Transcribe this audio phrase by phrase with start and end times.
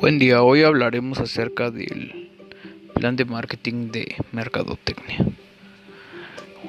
[0.00, 2.30] Buen día, hoy hablaremos acerca del
[2.94, 5.18] plan de marketing de mercadotecnia.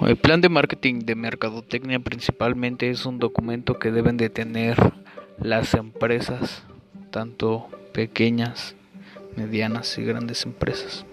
[0.02, 4.76] El plan de marketing de mercadotecnia principalmente es un documento que deben de tener
[5.40, 6.64] las empresas,
[7.10, 8.76] tanto pequeñas,
[9.38, 11.06] medianas y grandes empresas.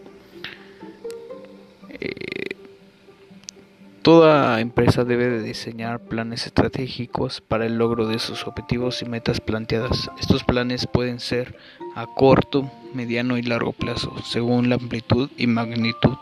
[4.09, 9.39] Toda empresa debe de diseñar planes estratégicos para el logro de sus objetivos y metas
[9.39, 10.11] planteadas.
[10.19, 11.59] Estos planes pueden ser
[11.95, 16.17] a corto, mediano y largo plazo, según la amplitud y magnitud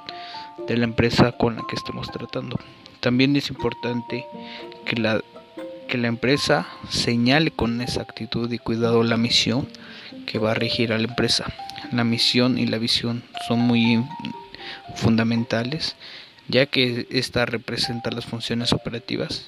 [0.66, 2.58] de la empresa con la que estemos tratando.
[2.98, 4.26] También es importante
[4.84, 5.20] que la,
[5.86, 9.68] que la empresa señale con exactitud y cuidado la misión
[10.26, 11.44] que va a regir a la empresa.
[11.92, 14.04] La misión y la visión son muy
[14.96, 15.94] fundamentales
[16.48, 19.46] ya que esta representa las funciones operativas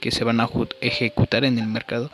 [0.00, 0.48] que se van a
[0.80, 2.10] ejecutar en el mercado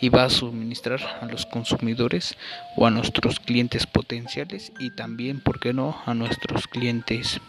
[0.00, 2.36] y va a suministrar a los consumidores
[2.76, 7.40] o a nuestros clientes potenciales y también, ¿por qué no?, a nuestros clientes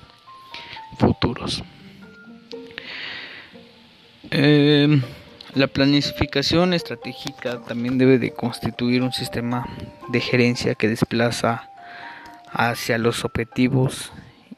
[0.97, 1.63] futuros.
[4.31, 5.01] Em,
[5.55, 9.67] la planificación estratégica también debe de constituir un sistema
[10.09, 11.69] de gerencia que desplaza
[12.51, 14.11] hacia los objetivos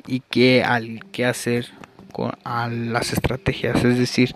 [0.08, 1.68] y qué al qué hacer
[2.12, 4.36] con, a las estrategias, es decir,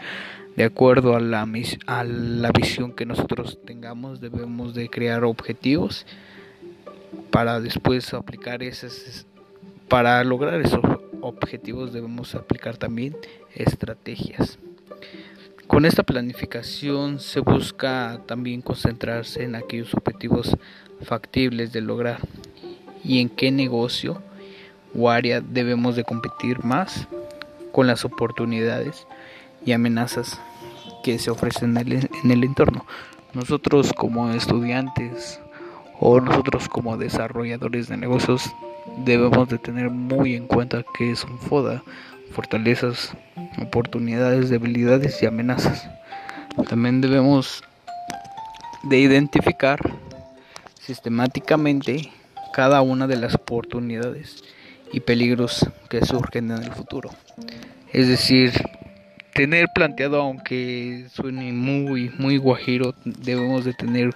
[0.55, 1.47] de acuerdo a la,
[1.87, 6.05] a la visión que nosotros tengamos, debemos de crear objetivos
[7.29, 9.25] para después aplicar esos,
[9.89, 10.81] para lograr esos
[11.21, 13.15] objetivos debemos aplicar también
[13.53, 14.59] estrategias.
[15.67, 20.55] Con esta planificación se busca también concentrarse en aquellos objetivos
[21.01, 22.19] factibles de lograr
[23.03, 24.21] y en qué negocio
[24.97, 27.07] o área debemos de competir más
[27.71, 29.05] con las oportunidades
[29.65, 30.39] y amenazas
[31.03, 32.85] que se ofrecen en el, entorno.
[33.33, 35.39] Nosotros como estudiantes
[35.99, 38.49] o nosotros como desarrolladores de negocios
[39.03, 41.83] debemos de tener muy en cuenta que es un FODA,
[42.31, 43.13] fortalezas,
[43.61, 45.89] oportunidades, debilidades y amenazas.
[46.69, 47.63] También debemos
[48.83, 49.79] de identificar
[50.79, 52.11] sistemáticamente
[52.53, 54.43] cada una de las oportunidades
[54.91, 57.09] y peligros que surgen en el futuro.
[57.91, 58.51] Es decir,
[59.33, 64.11] tener planteado, aunque suene muy, muy guajiro, debemos de tener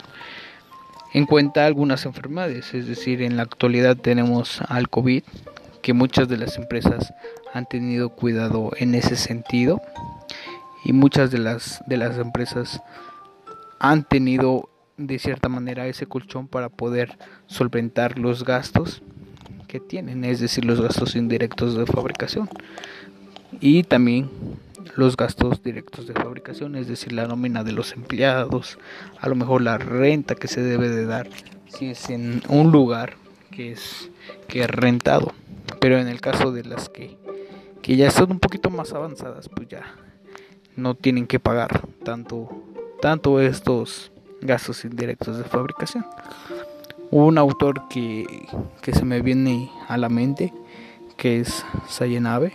[1.14, 2.74] en cuenta algunas enfermedades.
[2.74, 5.24] Es decir, en la actualidad tenemos al COVID,
[5.82, 7.14] que muchas de las empresas
[7.54, 9.82] han tenido cuidado en ese sentido
[10.84, 12.82] y muchas de las de las empresas
[13.80, 19.02] han tenido de cierta manera ese colchón para poder solventar los gastos
[19.70, 22.50] que tienen, es decir, los gastos indirectos de fabricación
[23.62, 24.30] y también
[24.96, 28.80] los gastos directos de fabricación, es decir, la nómina de los empleados,
[29.20, 31.30] a lo mejor la renta que se debe de dar
[31.68, 33.14] si es en un lugar
[33.52, 34.10] que es
[34.48, 35.34] que es rentado,
[35.80, 37.18] pero en el caso de las que
[37.84, 39.84] que ya son un poquito más avanzadas, pues ya
[40.76, 42.50] no tienen que pagar tanto
[43.02, 46.06] tanto estos gastos indirectos de fabricación
[47.12, 48.48] un autor que,
[48.82, 50.54] que se me viene a la mente,
[51.18, 52.54] que es Sayenabe,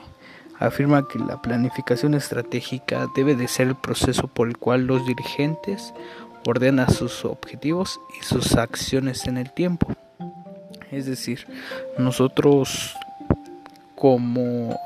[0.58, 5.92] afirma que la planificación estratégica debe de ser el proceso por el cual los dirigentes
[6.46, 9.88] ordenan sus objetivos y sus acciones en el tiempo.
[10.90, 11.46] Es decir,
[11.98, 12.94] nosotros
[13.96, 14.78] como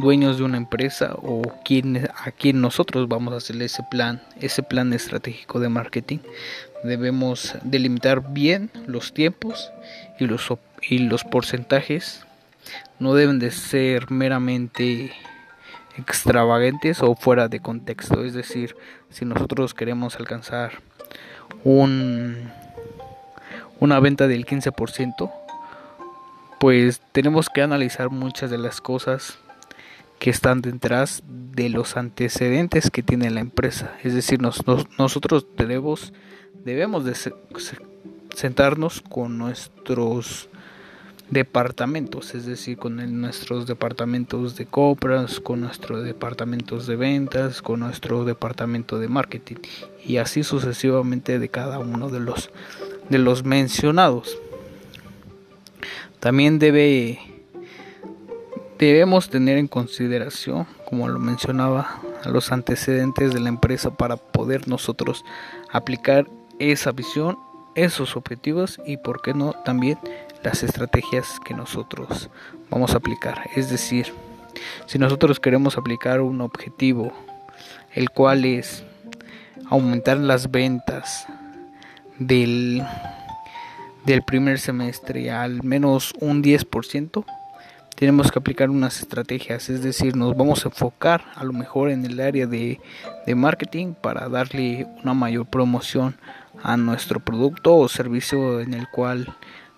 [0.00, 4.62] dueños de una empresa o quien, a quien nosotros vamos a hacer ese plan, ese
[4.62, 6.18] plan estratégico de marketing,
[6.84, 9.70] debemos delimitar bien los tiempos
[10.18, 10.48] y los,
[10.82, 12.24] y los porcentajes.
[12.98, 15.12] No deben de ser meramente
[15.96, 18.24] extravagantes o fuera de contexto.
[18.24, 18.76] Es decir,
[19.10, 20.80] si nosotros queremos alcanzar
[21.64, 22.50] un,
[23.80, 25.32] una venta del 15%,
[26.58, 29.38] pues tenemos que analizar muchas de las cosas
[30.18, 33.96] que están detrás de los antecedentes que tiene la empresa.
[34.02, 36.12] Es decir, nosotros debemos,
[36.64, 37.14] debemos de
[38.34, 40.48] sentarnos con nuestros
[41.30, 48.24] departamentos, es decir, con nuestros departamentos de compras, con nuestros departamentos de ventas, con nuestro
[48.24, 49.56] departamento de marketing
[50.04, 52.50] y así sucesivamente de cada uno de los
[53.10, 54.38] de los mencionados.
[56.20, 57.18] También debe
[58.78, 65.24] Debemos tener en consideración, como lo mencionaba, los antecedentes de la empresa para poder nosotros
[65.72, 66.28] aplicar
[66.60, 67.36] esa visión,
[67.74, 69.98] esos objetivos y, por qué no, también
[70.44, 72.30] las estrategias que nosotros
[72.70, 73.50] vamos a aplicar.
[73.56, 74.12] Es decir,
[74.86, 77.12] si nosotros queremos aplicar un objetivo,
[77.94, 78.84] el cual es
[79.68, 81.26] aumentar las ventas
[82.18, 82.82] del
[84.08, 87.26] del primer semestre al menos un 10%,
[87.98, 92.04] tenemos que aplicar unas estrategias, es decir, nos vamos a enfocar a lo mejor en
[92.04, 92.80] el área de,
[93.26, 96.16] de marketing para darle una mayor promoción
[96.62, 99.34] a nuestro producto o servicio en el cual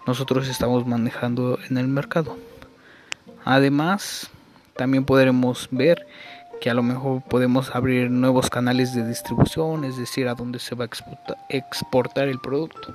[0.07, 2.37] nosotros estamos manejando en el mercado.
[3.47, 4.29] Además,
[4.77, 6.07] también podremos ver
[6.61, 10.75] que a lo mejor podemos abrir nuevos canales de distribución, es decir, a dónde se
[10.75, 10.89] va a
[11.49, 12.95] exportar el producto.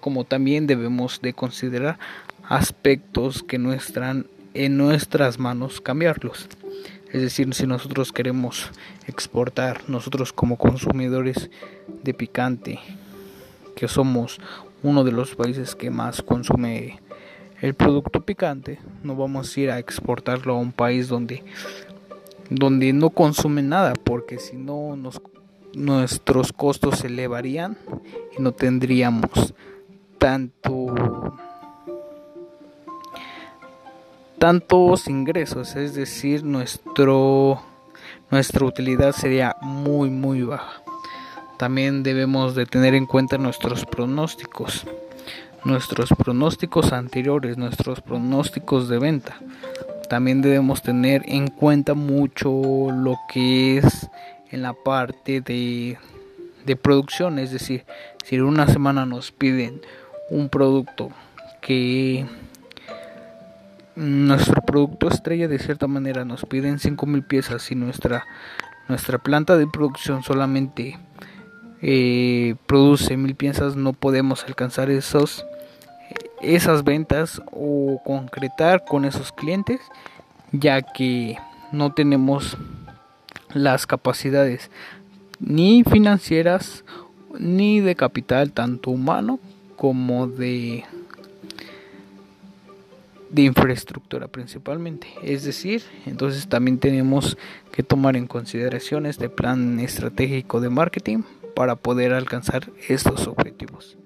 [0.00, 1.98] Como también debemos de considerar
[2.48, 6.48] aspectos que no están en nuestras manos cambiarlos.
[7.12, 8.70] Es decir, si nosotros queremos
[9.06, 11.50] exportar, nosotros como consumidores
[12.02, 12.80] de picante,
[13.76, 14.40] que somos
[14.82, 17.00] uno de los países que más consume
[17.60, 21.44] el producto picante, no vamos a ir a exportarlo a un país donde
[22.50, 24.96] donde no consume nada, porque si no
[25.74, 27.76] nuestros costos se elevarían
[28.36, 29.54] y no tendríamos
[30.18, 30.94] tanto
[34.38, 37.62] tantos ingresos, es decir, nuestro
[38.30, 40.82] nuestra utilidad sería muy muy baja.
[41.56, 44.86] También debemos de tener en cuenta nuestros pronósticos,
[45.64, 49.36] nuestros pronósticos anteriores, nuestros pronósticos de venta
[50.08, 54.08] también debemos tener en cuenta mucho lo que es
[54.50, 55.98] en la parte de,
[56.64, 57.84] de producción, es decir,
[58.24, 59.80] si una semana nos piden
[60.30, 61.10] un producto
[61.60, 62.26] que
[63.98, 68.26] nuestro producto estrella de cierta manera nos piden 5000 piezas y nuestra
[68.88, 70.98] nuestra planta de producción solamente
[71.82, 75.44] eh, produce mil piezas no podemos alcanzar esos
[76.40, 79.80] esas ventas o concretar con esos clientes
[80.52, 81.36] ya que
[81.72, 82.56] no tenemos
[83.52, 84.70] las capacidades
[85.40, 86.84] ni financieras
[87.36, 89.40] ni de capital tanto humano
[89.76, 90.84] como de
[93.30, 95.08] de infraestructura principalmente.
[95.22, 97.36] Es decir entonces también tenemos
[97.72, 101.22] que tomar en consideración este plan estratégico de marketing
[101.54, 103.96] para poder alcanzar estos objetivos.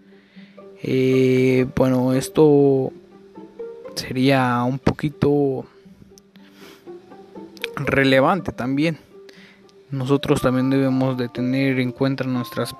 [0.82, 2.92] Eh, bueno, esto
[3.94, 5.64] sería un poquito
[7.76, 8.98] relevante también.
[9.90, 12.74] Nosotros también debemos de tener en cuenta nuestras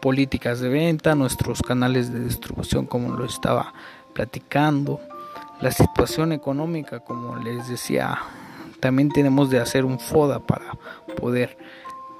[0.00, 3.72] políticas de venta, nuestros canales de distribución, como lo estaba
[4.12, 5.00] platicando,
[5.60, 8.18] la situación económica, como les decía,
[8.80, 10.72] también tenemos de hacer un FODA para
[11.16, 11.56] poder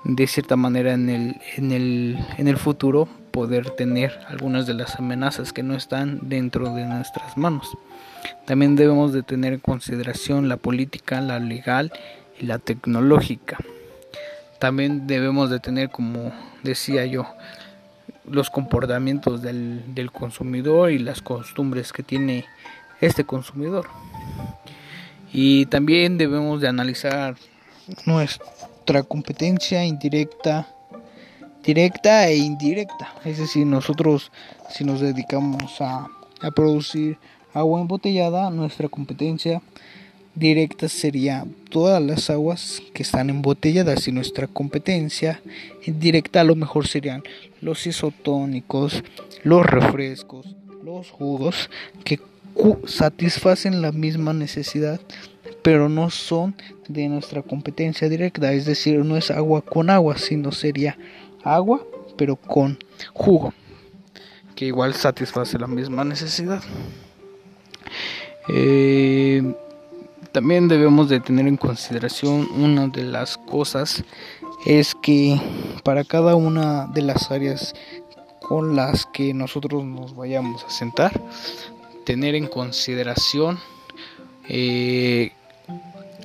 [0.05, 4.97] de cierta manera en el, en el, en el futuro poder tener algunas de las
[4.97, 7.77] amenazas que no están dentro de nuestras manos.
[8.47, 11.93] También debemos de tener en consideración la política, la legal
[12.41, 13.59] y la tecnológica.
[14.59, 16.33] También debemos de tener, como
[16.63, 17.27] decía yo,
[18.29, 22.47] los comportamientos del, del consumidor y las costumbres que tiene
[23.01, 23.87] este consumidor.
[25.33, 27.37] Y también debemos de analizar
[28.07, 30.69] nuestra competencia indirecta
[31.67, 33.13] directa e indirecta.
[33.25, 34.31] Es decir, nosotros
[34.71, 36.09] si nos dedicamos a,
[36.41, 37.19] a producir
[37.53, 39.61] agua embotellada, nuestra competencia
[40.37, 45.41] directa sería todas las aguas que están embotelladas y nuestra competencia
[45.85, 47.25] indirecta a lo mejor serían
[47.61, 49.03] los isotónicos,
[49.43, 50.55] los refrescos,
[50.85, 51.69] los jugos
[52.05, 52.21] que
[52.87, 55.01] satisfacen la misma necesidad
[55.67, 56.55] pero no son
[56.87, 60.97] de nuestra competencia directa, es decir, no es agua con agua, sino sería
[61.43, 61.85] agua,
[62.17, 62.79] pero con
[63.13, 63.53] jugo,
[64.55, 66.63] que igual satisface la misma necesidad.
[68.49, 69.43] Eh,
[70.31, 74.05] también debemos de tener en consideración una de las cosas
[74.67, 75.41] es que
[75.83, 77.75] para cada una de las áreas
[78.41, 81.21] con las que nosotros nos vayamos a sentar,
[82.07, 83.59] tener en consideración
[84.49, 85.33] eh,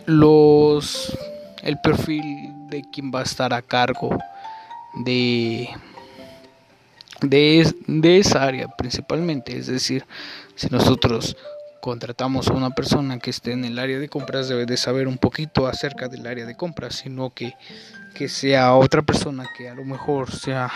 [0.06, 1.18] los
[1.64, 2.22] el perfil
[2.70, 4.18] de quien va a estar a cargo
[5.04, 5.70] de,
[7.22, 9.58] de, esa área principalmente.
[9.58, 10.06] Es decir,
[10.56, 11.36] si nosotros
[11.82, 15.18] contratamos a una persona que esté en el área de compras debe de saber un
[15.18, 17.56] poquito acerca del área de compras, sino que,
[18.14, 20.72] que sea otra persona que a lo mejor sea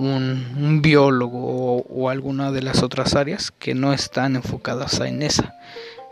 [0.00, 5.54] un, biólogo o, o, alguna de las otras áreas que no están enfocadas en esa.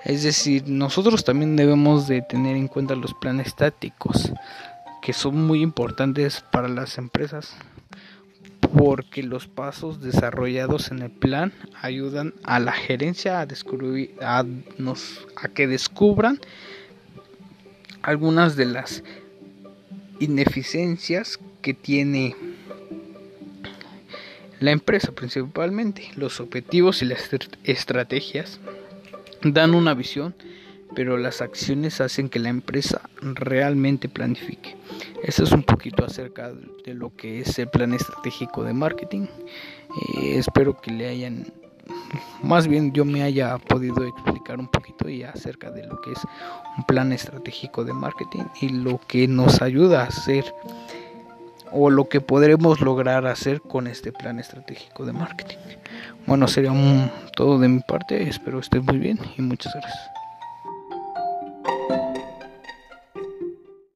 [0.05, 4.33] Es decir, nosotros también debemos de tener en cuenta los planes tácticos
[5.03, 7.57] que son muy importantes para las empresas
[8.61, 14.45] porque los pasos desarrollados en el plan ayudan a la gerencia a descubrir a,
[14.77, 16.41] nos, a que descubran
[18.03, 19.03] algunas de las
[20.21, 22.37] ineficiencias que tiene
[24.61, 27.31] La empresa principalmente, los objetivos y las
[27.63, 28.59] estrategias
[29.43, 30.35] dan una visión,
[30.97, 34.77] pero las acciones hacen que la empresa realmente planifique.
[35.23, 36.53] Eso es un poquito acerca
[36.85, 39.27] de lo que es el plan estratégico de marketing.
[40.17, 41.53] Eh, espero que le hayan,
[42.43, 46.21] más bien yo me haya podido explicar un poquito y acerca de lo que es
[46.77, 50.53] un plan estratégico de marketing y lo que nos ayuda a hacer
[51.73, 55.57] o lo que podremos lograr hacer con este plan estratégico de marketing.
[56.27, 56.73] Bueno, sería
[57.35, 60.18] todo de mi parte, espero estén muy bien y muchas gracias.